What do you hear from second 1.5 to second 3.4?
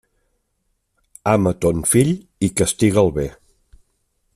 ton fill i castiga'l bé.